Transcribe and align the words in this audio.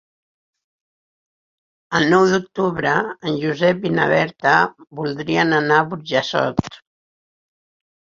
El 1.99 2.07
nou 2.15 2.25
d'octubre 2.31 2.95
en 3.11 3.37
Josep 3.45 3.87
i 3.93 3.95
na 4.01 4.09
Berta 4.15 4.57
voldrien 5.03 5.57
anar 5.63 5.81
a 5.85 5.89
Burjassot. 5.95 6.85